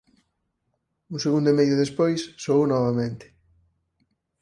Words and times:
Un 1.13 1.17
segundo 1.25 1.47
e 1.49 1.57
medio 1.59 1.81
despois 1.83 2.19
soou 2.43 2.63
novamente. 2.73 3.25